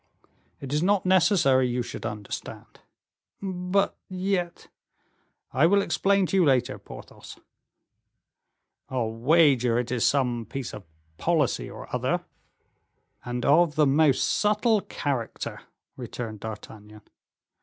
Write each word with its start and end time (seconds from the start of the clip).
"It 0.59 0.73
is 0.73 0.81
not 0.81 1.05
necessary 1.05 1.67
you 1.67 1.83
should 1.83 2.07
understand." 2.07 2.79
"But 3.39 3.95
yet" 4.09 4.67
"I 5.61 5.67
will 5.67 5.83
explain 5.83 6.25
to 6.25 6.37
you 6.37 6.43
later, 6.43 6.79
Porthos." 6.79 7.37
"I'll 8.89 9.11
wager 9.11 9.77
it 9.77 9.91
is 9.91 10.03
some 10.03 10.47
piece 10.49 10.73
of 10.73 10.85
policy 11.19 11.69
or 11.69 11.87
other." 11.95 12.25
"And 13.23 13.45
of 13.45 13.75
the 13.75 13.85
most 13.85 14.23
subtle 14.23 14.81
character," 14.81 15.61
returned 15.95 16.39
D'Artagnan. 16.39 17.03